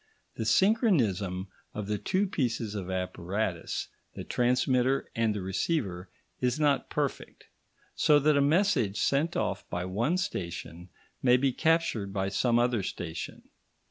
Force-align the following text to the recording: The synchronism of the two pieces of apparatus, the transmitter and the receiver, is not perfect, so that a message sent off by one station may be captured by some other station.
The 0.33 0.45
synchronism 0.45 1.49
of 1.75 1.85
the 1.85 1.99
two 1.99 2.25
pieces 2.25 2.73
of 2.73 2.89
apparatus, 2.89 3.89
the 4.15 4.23
transmitter 4.23 5.11
and 5.15 5.35
the 5.35 5.43
receiver, 5.43 6.09
is 6.39 6.59
not 6.59 6.89
perfect, 6.89 7.45
so 7.93 8.17
that 8.17 8.35
a 8.35 8.41
message 8.41 8.97
sent 8.99 9.35
off 9.37 9.69
by 9.69 9.85
one 9.85 10.17
station 10.17 10.89
may 11.21 11.37
be 11.37 11.53
captured 11.53 12.11
by 12.11 12.29
some 12.29 12.57
other 12.57 12.81
station. 12.81 13.43